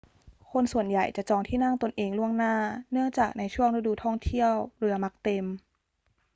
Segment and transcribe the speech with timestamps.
[0.51, 2.53] คนส่วนใหญ่จะจองที่นั่งตนเองล่วงหน้า
[2.91, 5.45] เนื่องจากในช่วงฤดูท่องเที่ยวเรือมักเต็ม